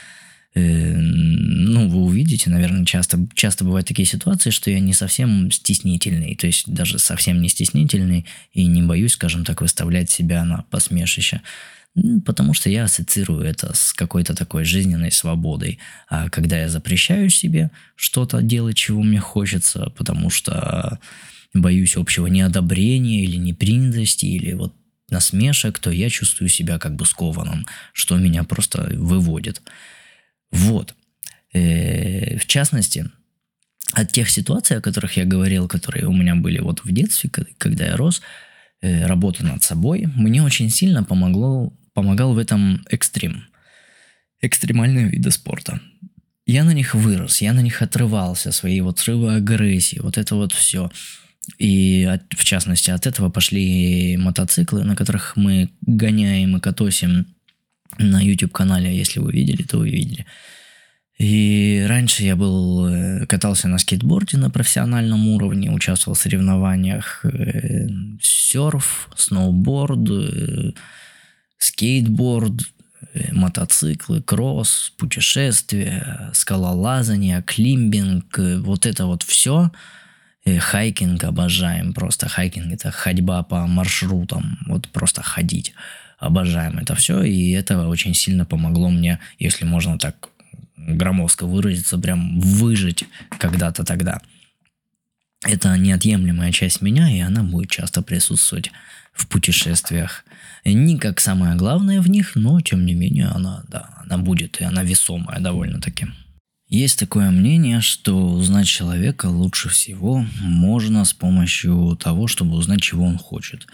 ну, 0.56 1.88
вы 1.88 2.02
увидите, 2.02 2.50
наверное, 2.50 2.86
часто, 2.86 3.20
часто 3.36 3.64
бывают 3.64 3.88
такие 3.88 4.08
ситуации, 4.08 4.50
что 4.50 4.72
я 4.72 4.80
не 4.80 4.94
совсем 4.94 5.52
стеснительный, 5.52 6.36
то 6.36 6.48
есть 6.48 6.72
даже 6.72 6.98
совсем 6.98 7.42
не 7.42 7.50
стеснительный 7.50 8.26
и 8.52 8.66
не 8.66 8.82
боюсь, 8.82 9.14
скажем 9.14 9.46
так, 9.46 9.62
выставлять 9.62 10.10
себя 10.10 10.44
на 10.46 10.64
посмешище. 10.64 11.42
Потому 12.26 12.54
что 12.54 12.70
я 12.70 12.86
ассоциирую 12.86 13.42
это 13.42 13.76
с 13.76 13.94
какой-то 13.94 14.36
такой 14.36 14.64
жизненной 14.64 15.12
свободой. 15.12 15.80
А 16.08 16.30
когда 16.30 16.60
я 16.60 16.70
запрещаю 16.70 17.30
себе 17.30 17.72
что-то 17.96 18.42
делать, 18.42 18.78
чего 18.78 19.02
мне 19.02 19.20
хочется, 19.20 19.92
потому 19.98 20.30
что 20.30 21.00
боюсь 21.54 21.98
общего 21.98 22.28
неодобрения 22.28 23.24
или 23.24 23.38
непринятости, 23.38 24.26
или 24.26 24.54
вот 24.54 24.76
насмешек, 25.10 25.80
то 25.80 25.90
я 25.92 26.10
чувствую 26.10 26.50
себя 26.50 26.78
как 26.78 26.96
бы 26.96 27.06
скованным, 27.06 27.66
что 27.94 28.18
меня 28.18 28.44
просто 28.44 28.90
выводит. 28.94 29.62
Вот. 30.52 30.96
Э, 31.54 32.38
в 32.38 32.46
частности, 32.46 33.10
от 33.94 34.12
тех 34.12 34.30
ситуаций, 34.30 34.78
о 34.78 34.82
которых 34.82 35.18
я 35.18 35.26
говорил, 35.26 35.68
которые 35.68 36.08
у 36.08 36.14
меня 36.14 36.36
были 36.36 36.60
вот 36.60 36.84
в 36.84 36.92
детстве, 36.92 37.30
когда 37.58 37.86
я 37.86 37.98
рос, 37.98 38.22
э, 38.82 39.06
работа 39.06 39.44
над 39.44 39.64
собой, 39.64 40.08
мне 40.16 40.44
очень 40.44 40.70
сильно 40.70 41.04
помогло, 41.04 41.74
помогал 41.94 42.34
в 42.34 42.38
этом 42.38 42.86
экстрим. 42.90 43.46
Экстремальные 44.42 45.10
виды 45.10 45.32
спорта. 45.32 45.82
Я 46.46 46.64
на 46.64 46.72
них 46.72 46.96
вырос, 46.96 47.42
я 47.42 47.54
на 47.54 47.60
них 47.60 47.82
отрывался, 47.82 48.52
свои 48.52 48.82
вот 48.82 49.00
срывы 49.00 49.36
агрессии, 49.36 50.00
вот 50.00 50.18
это 50.18 50.36
вот 50.36 50.52
все. 50.52 50.90
И 51.58 52.04
от, 52.04 52.24
в 52.34 52.44
частности 52.44 52.92
от 52.92 53.06
этого 53.06 53.30
пошли 53.30 54.18
мотоциклы, 54.18 54.84
на 54.84 54.96
которых 54.96 55.36
мы 55.36 55.70
гоняем 55.82 56.58
и 56.58 56.60
катосим 56.60 57.28
на 57.98 58.22
YouTube-канале, 58.22 58.96
если 58.96 59.20
вы 59.20 59.32
видели, 59.32 59.64
то 59.64 59.80
вы 59.80 59.90
видели. 59.90 60.26
И 61.20 61.86
раньше 61.88 62.24
я 62.24 62.38
был, 62.38 62.88
э, 62.88 63.26
катался 63.26 63.68
на 63.68 63.78
скейтборде 63.78 64.38
на 64.38 64.50
профессиональном 64.50 65.28
уровне, 65.28 65.70
участвовал 65.70 66.16
в 66.16 66.20
соревнованиях 66.20 67.26
э, 67.26 67.88
серф, 68.22 69.10
сноуборд, 69.18 70.10
э, 70.10 70.72
скейтборд, 71.58 72.62
мотоциклы, 73.32 74.22
кросс, 74.22 74.94
путешествия, 74.98 76.30
скалолазание, 76.34 77.42
climbing, 77.42 78.40
вот 78.60 78.86
это 78.86 79.06
вот 79.06 79.24
все. 79.24 79.72
Хайкинг 80.46 81.24
обожаем, 81.24 81.94
просто 81.94 82.30
хайкинг 82.30 82.74
это 82.74 82.92
ходьба 82.92 83.44
по 83.44 83.68
маршрутам, 83.68 84.60
вот 84.68 84.88
просто 84.90 85.22
ходить 85.22 85.74
обожаем 86.20 86.78
это 86.78 86.96
все, 86.96 87.24
и 87.24 87.52
это 87.52 87.88
очень 87.88 88.14
сильно 88.14 88.46
помогло 88.46 88.90
мне, 88.90 89.20
если 89.40 89.66
можно 89.66 89.98
так 89.98 90.30
громоздко 90.76 91.46
выразиться, 91.46 91.98
прям 91.98 92.40
выжить 92.40 93.06
когда-то 93.38 93.84
тогда. 93.84 94.22
Это 95.46 95.78
неотъемлемая 95.78 96.52
часть 96.52 96.82
меня, 96.82 97.10
и 97.10 97.20
она 97.20 97.44
будет 97.44 97.70
часто 97.70 98.02
присутствовать 98.02 98.72
в 99.14 99.28
путешествиях. 99.28 100.26
Не 100.66 100.98
как 100.98 101.22
самое 101.22 101.56
главное 101.56 102.02
в 102.02 102.10
них, 102.10 102.36
но 102.36 102.60
тем 102.60 102.86
не 102.86 102.94
менее 102.94 103.28
она, 103.28 103.64
да, 103.70 103.90
она 104.04 104.18
будет, 104.18 104.60
и 104.60 104.66
она 104.66 104.84
весомая 104.84 105.40
довольно-таки. 105.40 106.08
Есть 106.68 107.00
такое 107.00 107.32
мнение, 107.32 107.82
что 107.82 108.30
узнать 108.30 108.68
человека 108.68 109.28
лучше 109.28 109.70
всего 109.70 110.26
можно 110.42 111.06
с 111.06 111.14
помощью 111.14 111.98
того, 112.00 112.28
чтобы 112.28 112.56
узнать, 112.58 112.82
чего 112.82 113.06
он 113.06 113.18
хочет 113.18 113.66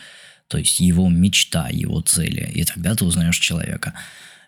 то 0.48 0.58
есть 0.58 0.80
его 0.80 1.10
мечта, 1.10 1.70
его 1.70 2.02
цели, 2.02 2.50
и 2.54 2.64
тогда 2.64 2.96
ты 2.96 3.06
узнаешь 3.06 3.40
человека. 3.40 3.94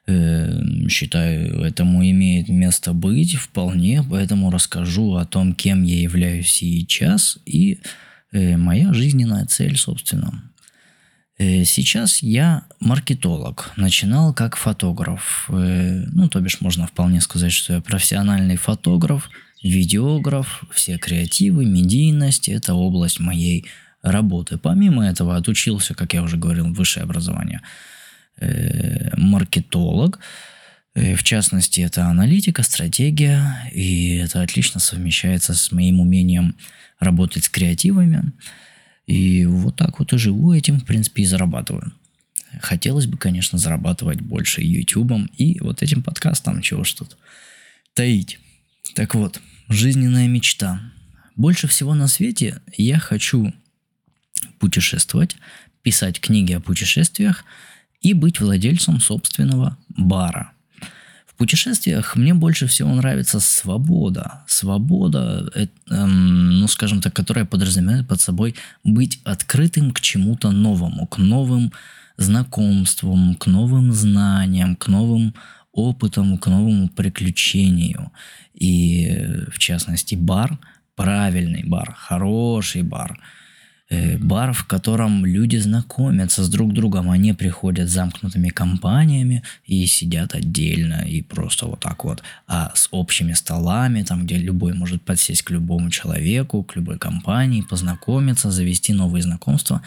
Эм, 0.05 0.87
считаю, 0.89 1.61
этому 1.63 2.01
имеет 2.09 2.47
место 2.47 2.93
быть 2.93 3.35
вполне, 3.35 4.05
поэтому 4.09 4.49
расскажу 4.51 5.15
о 5.15 5.25
том, 5.25 5.53
кем 5.53 5.83
я 5.83 5.99
являюсь 5.99 6.49
сейчас 6.49 7.39
и 7.45 7.81
э, 8.31 8.55
моя 8.55 8.93
жизненная 8.93 9.45
цель, 9.45 9.77
собственно. 9.77 10.43
Э, 11.37 11.65
сейчас 11.65 12.23
я 12.23 12.63
маркетолог. 12.79 13.71
Начинал 13.75 14.33
как 14.33 14.55
фотограф. 14.55 15.49
Э, 15.49 16.05
ну, 16.13 16.29
то 16.29 16.39
бишь, 16.39 16.61
можно 16.61 16.87
вполне 16.87 17.21
сказать, 17.21 17.51
что 17.51 17.73
я 17.73 17.81
профессиональный 17.81 18.55
фотограф, 18.55 19.29
видеограф, 19.61 20.63
все 20.73 20.97
креативы, 20.97 21.65
медийность– 21.65 22.47
это 22.49 22.73
область 22.73 23.19
моей 23.19 23.65
работы. 24.01 24.57
Помимо 24.57 25.07
этого 25.07 25.35
отучился, 25.35 25.93
как 25.93 26.13
я 26.13 26.23
уже 26.23 26.37
говорил, 26.37 26.73
высшее 26.73 27.03
образование 27.03 27.61
э, 28.39 29.15
маркетолог. 29.17 30.19
Э, 30.95 31.15
в 31.15 31.23
частности, 31.23 31.81
это 31.81 32.05
аналитика, 32.05 32.63
стратегия, 32.63 33.69
и 33.73 34.17
это 34.17 34.41
отлично 34.41 34.79
совмещается 34.79 35.53
с 35.53 35.71
моим 35.71 35.99
умением 35.99 36.55
работать 36.99 37.45
с 37.45 37.49
креативами. 37.49 38.31
И 39.05 39.45
вот 39.45 39.75
так 39.75 39.99
вот 39.99 40.13
и 40.13 40.17
живу 40.17 40.53
этим, 40.53 40.79
в 40.79 40.85
принципе, 40.85 41.23
и 41.23 41.25
зарабатываю. 41.25 41.93
Хотелось 42.61 43.07
бы, 43.07 43.17
конечно, 43.17 43.57
зарабатывать 43.57 44.21
больше 44.21 44.61
ютубом 44.61 45.29
и 45.37 45.59
вот 45.59 45.81
этим 45.81 46.01
подкастом, 46.01 46.61
чего 46.61 46.83
ж 46.83 46.93
тут 46.93 47.17
таить. 47.93 48.39
Так 48.95 49.15
вот, 49.15 49.41
жизненная 49.69 50.27
мечта. 50.27 50.81
Больше 51.35 51.67
всего 51.67 51.93
на 51.93 52.07
свете 52.07 52.61
я 52.77 52.99
хочу 52.99 53.53
путешествовать, 54.59 55.37
писать 55.81 56.19
книги 56.19 56.53
о 56.53 56.59
путешествиях 56.59 57.45
и 58.01 58.13
быть 58.13 58.39
владельцем 58.39 58.99
собственного 58.99 59.77
бара. 59.89 60.51
В 61.25 61.35
путешествиях 61.35 62.15
мне 62.15 62.33
больше 62.33 62.67
всего 62.67 62.93
нравится 62.93 63.39
свобода. 63.39 64.43
Свобода, 64.47 65.49
эм, 65.89 66.59
ну, 66.59 66.67
скажем 66.67 66.99
так, 66.99 67.13
которая 67.13 67.45
подразумевает 67.45 68.07
под 68.07 68.19
собой 68.19 68.55
быть 68.83 69.21
открытым 69.23 69.91
к 69.91 70.01
чему-то 70.01 70.51
новому, 70.51 71.05
к 71.07 71.19
новым 71.19 71.71
знакомствам, 72.17 73.35
к 73.35 73.45
новым 73.45 73.93
знаниям, 73.93 74.75
к 74.75 74.87
новым 74.87 75.35
опытам, 75.71 76.37
к 76.37 76.47
новому 76.47 76.89
приключению. 76.89 78.11
И, 78.55 79.45
в 79.53 79.59
частности, 79.59 80.15
бар, 80.15 80.57
правильный 80.95 81.63
бар, 81.63 81.95
хороший 81.97 82.81
бар– 82.81 83.21
бар, 83.89 84.51
в 84.53 84.65
котором 84.65 85.25
люди 85.25 85.57
знакомятся 85.57 86.43
с 86.43 86.49
друг 86.49 86.73
другом, 86.73 87.09
они 87.09 87.33
приходят 87.33 87.89
замкнутыми 87.89 88.49
компаниями 88.49 89.43
и 89.65 89.85
сидят 89.85 90.35
отдельно 90.35 91.05
и 91.07 91.21
просто 91.21 91.67
вот 91.67 91.79
так 91.79 92.03
вот, 92.03 92.21
а 92.47 92.71
с 92.75 92.89
общими 92.91 93.33
столами, 93.33 94.03
там, 94.03 94.25
где 94.25 94.37
любой 94.37 94.73
может 94.73 95.01
подсесть 95.01 95.43
к 95.43 95.51
любому 95.51 95.89
человеку, 95.89 96.63
к 96.63 96.75
любой 96.75 96.97
компании, 96.97 97.61
познакомиться, 97.61 98.51
завести 98.51 98.93
новые 98.93 99.23
знакомства. 99.23 99.81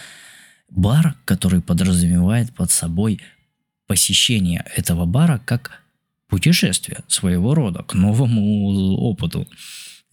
Бар, 0.71 1.17
который 1.25 1.61
подразумевает 1.61 2.53
под 2.55 2.71
собой 2.71 3.21
посещение 3.87 4.65
этого 4.77 5.05
бара 5.05 5.41
как 5.45 5.83
путешествие 6.29 7.01
своего 7.09 7.55
рода 7.55 7.83
к 7.83 7.95
новому 7.95 8.97
опыту. 8.97 9.49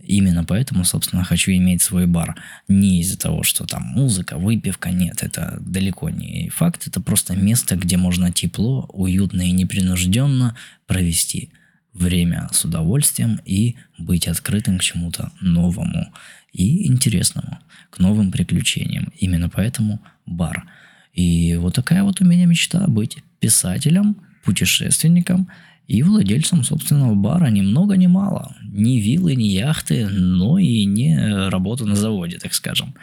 Именно 0.04 0.44
поэтому, 0.44 0.86
собственно, 0.86 1.24
хочу 1.24 1.52
иметь 1.52 1.82
свой 1.82 2.06
бар. 2.06 2.36
Не 2.68 3.02
из-за 3.02 3.18
того, 3.18 3.44
что 3.44 3.66
там 3.66 3.82
музыка, 3.84 4.38
выпивка, 4.38 4.92
нет, 4.92 5.24
это 5.24 5.58
далеко 5.60 6.10
не 6.10 6.50
факт. 6.50 6.88
Это 6.88 7.02
просто 7.02 7.36
место, 7.36 7.76
где 7.76 7.98
можно 7.98 8.32
тепло, 8.32 8.86
уютно 8.94 9.42
и 9.42 9.52
непринужденно 9.52 10.56
провести 10.86 11.50
время 11.94 12.48
с 12.52 12.64
удовольствием 12.64 13.40
и 13.44 13.76
быть 13.98 14.28
открытым 14.28 14.78
к 14.78 14.84
чему-то 14.84 15.32
новому 15.42 16.14
и 16.54 16.88
интересному, 16.88 17.58
к 17.90 17.98
новым 17.98 18.32
приключениям. 18.32 19.12
Именно 19.18 19.50
поэтому 19.50 20.00
бар. 20.28 20.66
И 21.14 21.56
вот 21.56 21.74
такая 21.74 22.04
вот 22.04 22.22
у 22.22 22.26
меня 22.26 22.46
мечта 22.46 22.86
быть 22.88 23.18
писателем, 23.40 24.18
путешественником– 24.44 25.50
и 25.88 26.04
владельцем 26.04 26.64
собственного 26.64 27.16
бара 27.16 27.48
ни 27.48 27.62
много 27.62 27.96
ни 27.96 28.08
мало. 28.08 28.56
Ни 28.64 29.00
виллы, 29.00 29.36
ни 29.36 29.46
яхты, 29.46 30.08
но 30.08 30.60
и 30.60 30.86
не 30.86 31.50
работа 31.50 31.86
на 31.86 31.96
заводе, 31.96 32.38
так 32.40 32.54
скажем. 32.54 32.94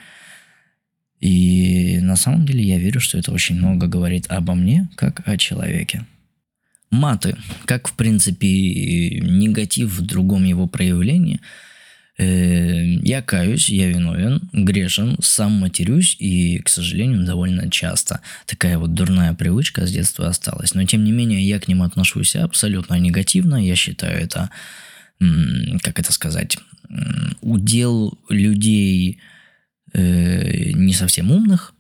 И 1.21 1.99
на 2.01 2.17
самом 2.17 2.45
деле 2.45 2.63
я 2.63 2.79
верю, 2.79 3.01
что 3.01 3.19
это 3.19 3.33
очень 3.33 3.57
много 3.57 3.87
говорит 3.87 4.27
обо 4.29 4.55
мне, 4.55 4.89
как 4.97 5.27
о 5.27 5.39
человеке. 5.39 6.05
Маты, 6.91 7.37
как 7.65 7.89
в 7.89 7.95
принципе 7.95 9.19
негатив 9.21 9.91
в 9.91 10.03
другом 10.03 10.45
его 10.45 10.67
проявлении– 10.67 11.41
Э, 11.51 11.74
я 12.17 13.23
каюсь, 13.23 13.69
я 13.69 13.89
виновен, 13.89 14.49
грешен, 14.53 15.17
сам 15.21 15.53
матерюсь 15.53 16.17
и, 16.21 16.61
к 16.61 16.69
сожалению, 16.69 17.25
довольно 17.25 17.71
часто. 17.71 18.21
Такая 18.47 18.79
вот 18.79 18.95
дурная 18.95 19.35
привычка 19.35 19.87
с 19.87 19.93
детства 19.93 20.29
осталась. 20.29 20.75
Но, 20.75 20.85
тем 20.85 21.03
не 21.03 21.11
менее, 21.11 21.43
я 21.43 21.59
к 21.59 21.67
ним 21.67 21.83
отношусь 21.83 22.37
абсолютно 22.37 22.95
негативно. 22.95 23.57
Я 23.57 23.75
считаю 23.75 24.23
это, 24.23 24.51
как 25.19 25.99
это 25.99 26.13
сказать, 26.13 26.59
удел 27.41 28.17
людей 28.29 29.19
э, 29.93 30.71
не 30.73 30.93
совсем 30.93 31.33
умных 31.33 31.75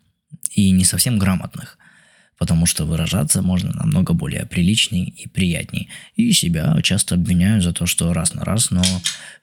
и 0.52 0.70
не 0.70 0.84
совсем 0.84 1.18
грамотных 1.18 1.78
потому 2.44 2.66
что 2.66 2.84
выражаться 2.84 3.40
можно 3.40 3.72
намного 3.72 4.12
более 4.12 4.44
приличней 4.44 5.14
и 5.16 5.26
приятней. 5.26 5.88
И 6.14 6.30
себя 6.32 6.78
часто 6.82 7.14
обвиняю 7.14 7.62
за 7.62 7.72
то, 7.72 7.86
что 7.86 8.12
раз 8.12 8.34
на 8.34 8.44
раз, 8.44 8.70
но 8.70 8.82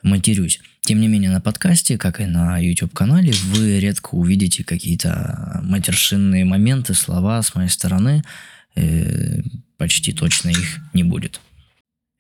матерюсь. 0.04 0.60
Тем 0.82 1.02
не 1.02 1.08
менее, 1.08 1.32
на 1.32 1.42
подкасте, 1.42 1.98
как 1.98 2.22
и 2.22 2.26
на 2.26 2.60
YouTube-канале, 2.60 3.34
вы 3.46 3.80
редко 3.80 4.10
увидите 4.12 4.64
какие-то 4.64 5.62
матершинные 5.64 6.46
моменты, 6.46 6.94
слова 6.94 7.42
с 7.42 7.56
моей 7.56 7.70
стороны. 7.70 8.22
Э, 8.76 9.42
почти 9.78 10.14
точно 10.14 10.50
их 10.50 10.78
не 10.94 11.04
будет. 11.04 11.42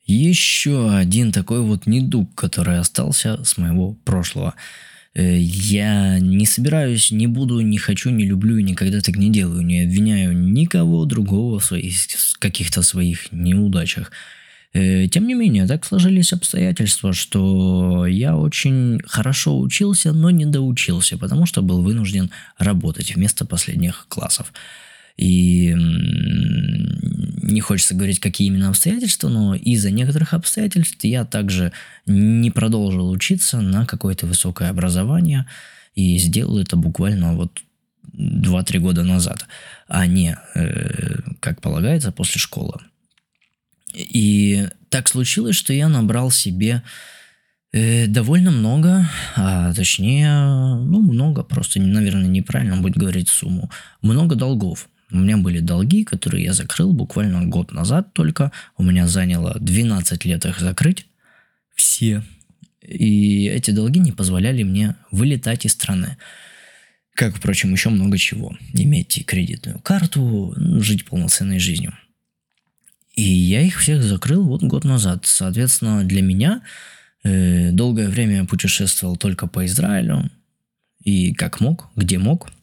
Еще 0.07 0.95
один 0.95 1.31
такой 1.31 1.61
вот 1.61 1.85
недуг, 1.85 2.33
который 2.33 2.79
остался 2.79 3.43
с 3.43 3.55
моего 3.59 3.93
прошлого– 3.93 4.55
я 5.13 6.19
не 6.19 6.45
собираюсь, 6.45 7.11
не 7.11 7.27
буду, 7.27 7.59
не 7.59 7.77
хочу, 7.77 8.09
не 8.11 8.25
люблю 8.25 8.57
и 8.57 8.63
никогда 8.63 9.01
так 9.01 9.17
не 9.17 9.29
делаю. 9.29 9.61
Не 9.61 9.81
обвиняю 9.81 10.37
никого 10.37 11.05
другого 11.05 11.59
в 11.59 11.65
своих 11.65 11.95
каких-то 12.39 12.81
своих 12.81 13.31
неудачах. 13.31 14.11
Э, 14.73 15.07
тем 15.07 15.27
не 15.27 15.33
менее, 15.33 15.67
так 15.67 15.85
сложились 15.85 16.31
обстоятельства, 16.31 17.11
что 17.11 18.05
я 18.05 18.37
очень 18.37 19.01
хорошо 19.05 19.59
учился, 19.59 20.13
но 20.13 20.29
не 20.29 20.45
доучился, 20.45 21.17
потому 21.17 21.45
что 21.45 21.61
был 21.61 21.81
вынужден 21.81 22.31
работать 22.57 23.13
вместо 23.15 23.45
последних 23.45 24.05
классов. 24.07 24.53
И 25.17 25.75
не 27.51 27.61
хочется 27.61 27.95
говорить, 27.95 28.19
какие 28.19 28.47
именно 28.47 28.69
обстоятельства, 28.69 29.29
но 29.29 29.55
из-за 29.55 29.91
некоторых 29.91 30.33
обстоятельств 30.33 31.03
я 31.03 31.25
также 31.25 31.71
не 32.05 32.51
продолжил 32.51 33.09
учиться 33.09 33.61
на 33.61 33.85
какое-то 33.85 34.25
высокое 34.25 34.69
образование 34.69 35.45
и 35.95 36.17
сделал 36.17 36.57
это 36.57 36.75
буквально 36.75 37.35
вот 37.35 37.61
2-3 38.13 38.79
года 38.79 39.03
назад, 39.03 39.45
а 39.87 40.05
не, 40.05 40.37
э, 40.55 41.19
как 41.39 41.61
полагается, 41.61 42.11
после 42.11 42.39
школы. 42.39 42.79
И 43.93 44.67
так 44.89 45.07
случилось, 45.07 45.55
что 45.55 45.73
я 45.73 45.89
набрал 45.89 46.31
себе 46.31 46.83
э, 47.71 48.07
довольно 48.07 48.51
много, 48.51 49.09
а 49.35 49.73
точнее, 49.73 50.31
ну, 50.75 51.01
много, 51.01 51.43
просто, 51.43 51.81
наверное, 51.81 52.27
неправильно 52.27 52.77
будет 52.77 52.97
говорить 52.97 53.29
сумму, 53.29 53.69
много 54.01 54.35
долгов. 54.35 54.89
У 55.11 55.17
меня 55.17 55.37
были 55.37 55.59
долги, 55.59 56.03
которые 56.03 56.43
я 56.45 56.53
закрыл 56.53 56.93
буквально 56.93 57.45
год 57.45 57.71
назад 57.73 58.13
только. 58.13 58.51
У 58.77 58.83
меня 58.83 59.07
заняло 59.07 59.57
12 59.59 60.25
лет 60.25 60.45
их 60.45 60.59
закрыть. 60.59 61.05
Все. 61.75 62.23
И 62.81 63.45
эти 63.47 63.71
долги 63.71 63.99
не 63.99 64.11
позволяли 64.11 64.63
мне 64.63 64.95
вылетать 65.11 65.65
из 65.65 65.73
страны. 65.73 66.17
Как, 67.13 67.35
впрочем, 67.35 67.73
еще 67.73 67.89
много 67.89 68.17
чего. 68.17 68.55
Иметь 68.73 69.25
кредитную 69.25 69.79
карту, 69.79 70.53
жить 70.55 71.05
полноценной 71.05 71.59
жизнью. 71.59 71.93
И 73.13 73.23
я 73.23 73.61
их 73.61 73.79
всех 73.79 74.01
закрыл 74.01 74.45
вот 74.45 74.63
год 74.63 74.85
назад. 74.85 75.25
Соответственно, 75.25 76.05
для 76.05 76.21
меня 76.21 76.61
э, 77.23 77.71
долгое 77.71 78.07
время 78.07 78.37
я 78.37 78.45
путешествовал 78.45 79.17
только 79.17 79.47
по 79.47 79.65
Израилю. 79.65 80.31
И 81.03 81.33
как 81.33 81.59
мог, 81.59 81.89
где 81.95 82.17
мог– 82.17 82.49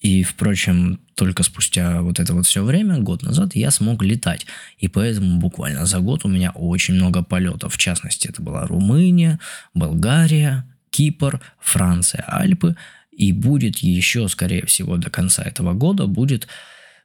и, 0.00 0.22
впрочем, 0.22 1.00
только 1.14 1.42
спустя 1.42 2.02
вот 2.02 2.20
это 2.20 2.32
вот 2.32 2.46
все 2.46 2.62
время, 2.62 2.98
год 2.98 3.22
назад, 3.22 3.56
я 3.56 3.72
смог 3.72 4.02
летать. 4.04 4.46
И 4.78 4.86
поэтому 4.86 5.40
буквально 5.40 5.86
за 5.86 5.98
год 5.98 6.24
у 6.24 6.28
меня 6.28 6.52
очень 6.52 6.94
много 6.94 7.24
полетов. 7.24 7.74
В 7.74 7.78
частности, 7.78 8.28
это 8.28 8.40
была 8.40 8.66
Румыния, 8.66 9.40
Болгария, 9.74 10.64
Кипр, 10.90 11.40
Франция, 11.58 12.24
Альпы. 12.28 12.76
И 13.10 13.32
будет 13.32 13.78
еще, 13.78 14.28
скорее 14.28 14.64
всего, 14.66 14.96
до 14.96 15.10
конца 15.10 15.42
этого 15.42 15.72
года 15.72 16.06
будет 16.06 16.46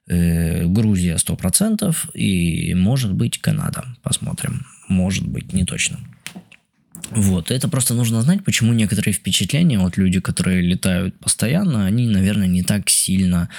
э, 0.05 0.67
Грузия 0.67 1.15
100% 1.15 1.95
и, 2.13 2.75
может 2.75 3.13
быть, 3.13 3.39
Канада. 3.39 3.85
Посмотрим. 4.03 4.67
Может 4.87 5.27
быть, 5.27 5.51
не 5.53 5.65
точно. 5.65 5.97
Вот, 7.11 7.51
это 7.51 7.67
просто 7.67 7.93
нужно 7.93 8.21
знать, 8.21 8.43
почему 8.43 8.73
некоторые 8.73 9.13
впечатления, 9.13 9.79
вот 9.79 9.97
люди, 9.97 10.19
которые 10.19 10.61
летают 10.61 11.17
постоянно, 11.19 11.85
они, 11.85 12.07
наверное, 12.07 12.47
не 12.47 12.63
так 12.63 12.89
сильно, 12.89 13.49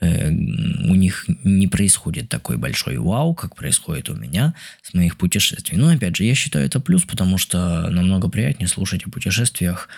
э, 0.00 0.30
у 0.30 0.94
них 0.94 1.26
не 1.44 1.68
происходит 1.68 2.28
такой 2.28 2.56
большой 2.56 2.98
вау, 2.98 3.34
как 3.34 3.54
происходит 3.54 4.10
у 4.10 4.14
меня 4.14 4.54
с 4.82 4.94
моих 4.94 5.16
путешествий. 5.16 5.78
Но, 5.78 5.88
опять 5.88 6.16
же, 6.16 6.24
я 6.24 6.34
считаю 6.34 6.66
это 6.66 6.80
плюс, 6.80 7.04
потому 7.04 7.38
что 7.38 7.88
намного 7.90 8.28
приятнее 8.28 8.68
слушать 8.68 9.06
о 9.06 9.10
путешествиях 9.10 9.88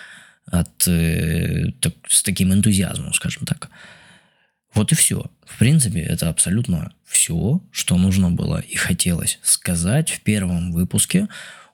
от, 0.45 0.87
э, 0.87 1.71
так, 1.79 1.93
с 2.07 2.23
таким 2.23 2.53
энтузиазмом, 2.53 3.13
скажем 3.13 3.45
так. 3.45 3.69
Вот 4.73 4.91
и 4.91 4.95
все. 4.95 5.25
В 5.45 5.57
принципе, 5.57 5.99
это 5.99 6.29
абсолютно 6.29 6.93
все, 7.05 7.61
что 7.71 7.97
нужно 7.97 8.31
было 8.31 8.59
и 8.59 8.75
хотелось 8.75 9.39
сказать 9.43 10.09
в 10.09 10.21
первом 10.21 10.71
выпуске. 10.71 11.27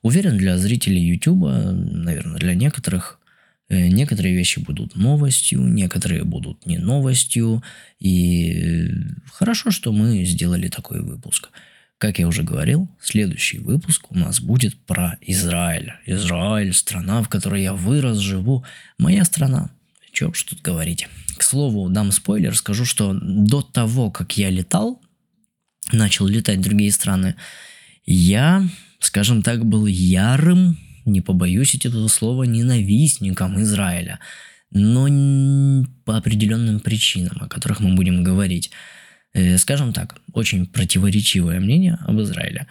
Уверен, 0.07 0.37
для 0.37 0.57
зрителей 0.57 1.01
YouTube, 1.01 1.41
наверное, 1.41 2.39
для 2.39 2.55
некоторых 2.55 3.19
э, 3.67 3.89
некоторые 3.89 4.33
вещи 4.37 4.59
будут 4.59 4.95
новостью, 4.95 5.59
некоторые 5.67 6.23
будут 6.23 6.65
не 6.65 6.77
новостью. 6.77 7.61
И 7.99 8.89
хорошо, 9.33 9.69
что 9.69 9.91
мы 9.91 10.23
сделали 10.23 10.69
такой 10.69 11.01
выпуск. 11.01 11.49
Как 11.97 12.19
я 12.19 12.27
уже 12.29 12.43
говорил, 12.43 12.87
следующий 13.01 13.59
выпуск 13.59 14.09
у 14.09 14.17
нас 14.17 14.39
будет 14.39 14.79
про 14.85 15.17
Израиль. 15.19 15.91
Израиль– 16.05 16.71
страна, 16.73 17.21
в 17.21 17.27
которой 17.27 17.63
я 17.63 17.73
вырос, 17.73 18.19
живу. 18.19 18.63
Моя 18.97 19.25
страна. 19.25 19.71
Че 20.13 20.27
уж 20.27 20.41
тут 20.43 20.61
говорить. 20.61 21.09
К 21.35 21.43
слову, 21.43 21.89
дам 21.89 22.13
спойлер, 22.13 22.55
скажу, 22.55 22.85
что 22.85 23.11
до 23.13 23.61
того, 23.61 24.09
как 24.09 24.37
я 24.37 24.51
летал, 24.51 25.01
начал 25.91 26.27
летать 26.27 26.59
в 26.59 26.63
другие 26.63 26.93
страны, 26.93 27.35
Я, 28.05 28.63
скажем 28.99 29.41
так, 29.41 29.65
был 29.65 29.85
ярым, 29.85 30.77
не 31.05 31.21
побоюсь 31.21 31.75
этого 31.75 32.07
слова, 32.07 32.43
ненавистником 32.43 33.61
Израиля. 33.61 34.19
Но 34.71 35.07
по 36.03 36.17
определенным 36.17 36.79
причинам, 36.79 37.37
о 37.41 37.47
которых 37.47 37.79
мы 37.79 37.95
будем 37.95 38.23
говорить. 38.23 38.71
Э, 39.33 39.57
скажем 39.57 39.93
так, 39.93 40.15
очень 40.33 40.65
противоречивое 40.65 41.59
мнение 41.59 41.97
об 42.05 42.19
Израиле. 42.21 42.67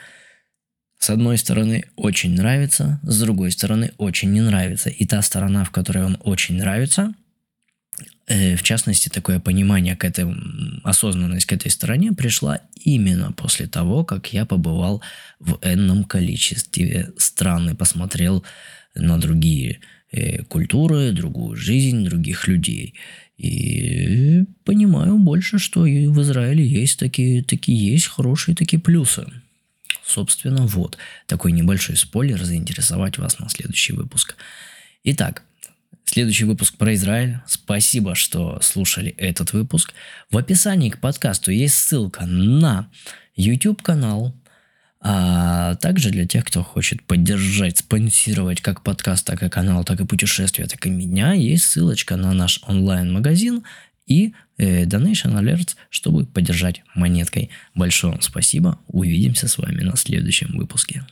С 0.98 1.10
одной 1.10 1.38
стороны, 1.38 1.84
очень 1.94 2.34
нравится, 2.34 3.00
с 3.02 3.20
другой 3.20 3.52
стороны, 3.52 3.92
очень 3.98 4.32
не 4.32 4.40
нравится. 4.40 4.90
И 4.90 5.06
та 5.06 5.22
сторона, 5.22 5.64
в 5.64 5.70
которой 5.70 6.04
он 6.04 6.16
очень 6.20 6.56
нравится, 6.56 7.14
в 8.26 8.62
частности, 8.62 9.08
такое 9.08 9.38
понимание 9.38 9.96
к 9.96 10.04
этой, 10.04 10.26
осознанность 10.82 11.46
к 11.46 11.52
этой 11.52 11.70
стороне 11.70 12.12
пришла 12.12 12.60
именно 12.74 13.32
после 13.32 13.66
того, 13.66 14.04
как 14.04 14.32
я 14.32 14.44
побывал 14.44 15.02
в 15.38 15.58
энном 15.62 16.04
количестве 16.04 17.12
стран 17.18 17.70
и 17.70 17.74
посмотрел 17.74 18.44
на 18.94 19.18
другие 19.18 19.80
э, 20.10 20.42
культуры, 20.44 21.12
другую 21.12 21.56
жизнь, 21.56 22.04
других 22.04 22.48
людей. 22.48 22.94
И 23.38 24.44
понимаю 24.64 25.18
больше, 25.18 25.58
что 25.58 25.86
и 25.86 26.06
в 26.06 26.20
Израиле 26.22 26.66
есть 26.66 26.98
такие, 26.98 27.44
такие 27.44 27.92
есть 27.92 28.06
хорошие 28.06 28.54
такие 28.54 28.80
плюсы. 28.80 29.26
Собственно, 30.04 30.66
вот 30.66 30.96
такой 31.26 31.52
небольшой 31.52 31.96
спойлер 31.96 32.42
заинтересовать 32.42 33.18
вас 33.18 33.38
на 33.38 33.48
следующий 33.48 33.92
выпуск. 33.92 34.36
Итак, 35.04 35.42
следующий 36.06 36.44
выпуск 36.44 36.76
про 36.76 36.94
Израиль. 36.94 37.38
Спасибо, 37.46 38.14
что 38.14 38.58
слушали 38.62 39.10
этот 39.18 39.52
выпуск. 39.52 39.92
В 40.30 40.38
описании 40.38 40.90
к 40.90 40.98
подкасту 40.98 41.50
есть 41.50 41.74
ссылка 41.74 42.26
на 42.26 42.88
YouTube 43.34 43.82
канал, 43.82 44.34
а 45.00 45.74
также 45.76 46.10
для 46.10 46.26
тех, 46.26 46.44
кто 46.44 46.62
хочет 46.62 47.02
поддержать, 47.02 47.78
спонсировать 47.78 48.60
как 48.60 48.82
подкаст, 48.82 49.26
так 49.26 49.42
и 49.42 49.48
канал, 49.48 49.84
так 49.84 50.00
и 50.00 50.06
путешествия, 50.06 50.66
так 50.66 50.84
и 50.86 50.90
меня, 50.90 51.32
есть 51.32 51.66
ссылочка 51.66 52.16
на 52.16 52.32
наш 52.32 52.60
онлайн-магазин 52.66 53.62
и 54.06 54.32
э, 54.58 54.84
Donation 54.84 55.38
Alerts, 55.38 55.76
чтобы 55.90 56.26
поддержать 56.26 56.82
монеткой. 56.94 57.50
Большое 57.74 58.14
вам 58.14 58.22
спасибо. 58.22 58.78
Увидимся 58.86 59.48
с 59.48 59.58
вами 59.58 59.82
на 59.82 59.96
следующем 59.96 60.56
выпуске. 60.56 61.04